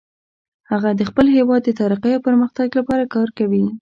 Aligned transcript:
هغه 0.71 0.89
د 0.99 1.01
خپل 1.09 1.25
هیواد 1.37 1.61
د 1.65 1.69
ترقۍ 1.79 2.11
او 2.15 2.25
پرمختګ 2.29 2.67
لپاره 2.79 3.03
کار 3.15 3.29
کوي 3.37 3.63